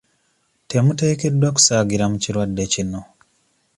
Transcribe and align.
Temuteekeddwa 0.69 1.49
kusaagira 1.55 2.05
mu 2.11 2.17
kirwadde 2.23 2.63
kino. 2.73 3.01